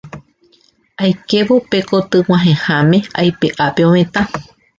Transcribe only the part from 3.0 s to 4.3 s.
aipe'a pe ovetã.